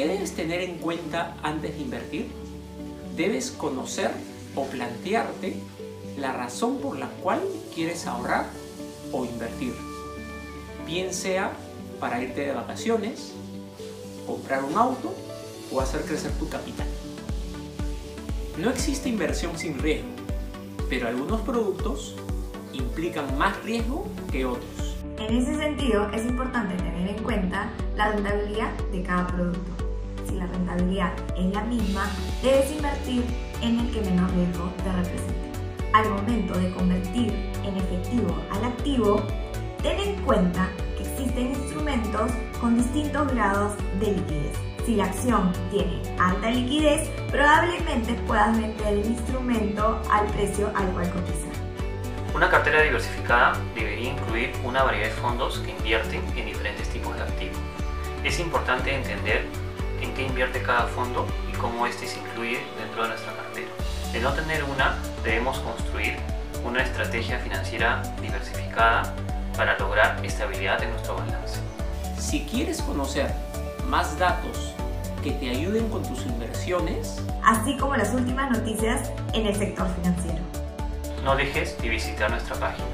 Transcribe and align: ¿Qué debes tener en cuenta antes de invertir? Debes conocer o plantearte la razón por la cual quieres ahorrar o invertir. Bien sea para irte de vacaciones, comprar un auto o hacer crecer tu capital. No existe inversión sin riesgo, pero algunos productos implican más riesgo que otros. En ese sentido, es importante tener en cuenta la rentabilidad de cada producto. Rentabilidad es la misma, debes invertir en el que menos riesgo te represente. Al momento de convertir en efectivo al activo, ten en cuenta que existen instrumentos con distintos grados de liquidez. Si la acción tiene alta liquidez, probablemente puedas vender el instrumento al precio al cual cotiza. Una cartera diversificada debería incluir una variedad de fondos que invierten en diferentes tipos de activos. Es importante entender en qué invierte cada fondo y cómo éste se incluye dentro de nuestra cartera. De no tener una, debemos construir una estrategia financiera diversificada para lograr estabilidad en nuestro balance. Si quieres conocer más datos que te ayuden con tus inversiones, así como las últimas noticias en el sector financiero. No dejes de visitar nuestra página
¿Qué 0.00 0.08
debes 0.08 0.32
tener 0.32 0.62
en 0.62 0.78
cuenta 0.78 1.36
antes 1.42 1.76
de 1.76 1.82
invertir? 1.82 2.28
Debes 3.18 3.50
conocer 3.50 4.10
o 4.56 4.64
plantearte 4.64 5.56
la 6.16 6.32
razón 6.32 6.78
por 6.78 6.98
la 6.98 7.08
cual 7.22 7.42
quieres 7.74 8.06
ahorrar 8.06 8.46
o 9.12 9.26
invertir. 9.26 9.74
Bien 10.86 11.12
sea 11.12 11.52
para 12.00 12.22
irte 12.22 12.46
de 12.46 12.52
vacaciones, 12.52 13.34
comprar 14.26 14.64
un 14.64 14.74
auto 14.78 15.14
o 15.70 15.82
hacer 15.82 16.00
crecer 16.06 16.32
tu 16.38 16.48
capital. 16.48 16.86
No 18.56 18.70
existe 18.70 19.10
inversión 19.10 19.58
sin 19.58 19.78
riesgo, 19.78 20.08
pero 20.88 21.08
algunos 21.08 21.42
productos 21.42 22.16
implican 22.72 23.36
más 23.36 23.62
riesgo 23.64 24.06
que 24.32 24.46
otros. 24.46 24.96
En 25.18 25.36
ese 25.36 25.54
sentido, 25.56 26.08
es 26.12 26.24
importante 26.24 26.74
tener 26.76 27.06
en 27.06 27.22
cuenta 27.22 27.70
la 27.96 28.12
rentabilidad 28.12 28.72
de 28.90 29.02
cada 29.02 29.26
producto. 29.26 29.79
Rentabilidad 30.70 31.12
es 31.36 31.52
la 31.52 31.62
misma, 31.64 32.08
debes 32.42 32.70
invertir 32.70 33.24
en 33.60 33.80
el 33.80 33.90
que 33.90 34.02
menos 34.02 34.30
riesgo 34.32 34.72
te 34.84 34.92
represente. 34.92 35.50
Al 35.92 36.08
momento 36.10 36.56
de 36.56 36.70
convertir 36.70 37.32
en 37.64 37.76
efectivo 37.76 38.36
al 38.52 38.64
activo, 38.64 39.20
ten 39.82 39.98
en 39.98 40.14
cuenta 40.22 40.68
que 40.96 41.02
existen 41.02 41.50
instrumentos 41.50 42.30
con 42.60 42.76
distintos 42.76 43.32
grados 43.32 43.72
de 43.98 44.12
liquidez. 44.12 44.56
Si 44.86 44.94
la 44.94 45.06
acción 45.06 45.50
tiene 45.72 46.00
alta 46.20 46.50
liquidez, 46.50 47.08
probablemente 47.32 48.14
puedas 48.28 48.56
vender 48.56 48.86
el 48.86 49.06
instrumento 49.06 50.00
al 50.08 50.26
precio 50.28 50.70
al 50.76 50.86
cual 50.92 51.10
cotiza. 51.10 51.48
Una 52.32 52.48
cartera 52.48 52.82
diversificada 52.82 53.58
debería 53.74 54.12
incluir 54.12 54.52
una 54.64 54.84
variedad 54.84 55.08
de 55.08 55.14
fondos 55.14 55.58
que 55.58 55.72
invierten 55.72 56.22
en 56.36 56.46
diferentes 56.46 56.88
tipos 56.90 57.16
de 57.16 57.22
activos. 57.22 57.58
Es 58.22 58.38
importante 58.38 58.94
entender 58.94 59.46
en 60.00 60.14
qué 60.14 60.26
invierte 60.26 60.62
cada 60.62 60.86
fondo 60.86 61.26
y 61.52 61.56
cómo 61.56 61.86
éste 61.86 62.06
se 62.06 62.18
incluye 62.18 62.60
dentro 62.78 63.02
de 63.02 63.08
nuestra 63.10 63.32
cartera. 63.34 63.68
De 64.12 64.20
no 64.20 64.32
tener 64.32 64.64
una, 64.64 64.96
debemos 65.22 65.58
construir 65.60 66.16
una 66.64 66.82
estrategia 66.82 67.38
financiera 67.38 68.02
diversificada 68.20 69.14
para 69.56 69.78
lograr 69.78 70.24
estabilidad 70.24 70.82
en 70.82 70.90
nuestro 70.90 71.16
balance. 71.16 71.58
Si 72.18 72.44
quieres 72.44 72.82
conocer 72.82 73.32
más 73.86 74.18
datos 74.18 74.74
que 75.22 75.32
te 75.32 75.50
ayuden 75.50 75.88
con 75.88 76.02
tus 76.02 76.24
inversiones, 76.26 77.22
así 77.44 77.76
como 77.76 77.96
las 77.96 78.14
últimas 78.14 78.50
noticias 78.50 79.10
en 79.32 79.46
el 79.46 79.54
sector 79.54 79.86
financiero. 79.96 80.40
No 81.24 81.36
dejes 81.36 81.80
de 81.82 81.88
visitar 81.88 82.30
nuestra 82.30 82.56
página 82.56 82.86